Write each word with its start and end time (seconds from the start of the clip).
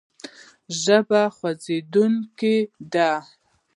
ژبه 0.81 1.21
خوځېدونکې 1.35 2.55
ده. 2.93 3.11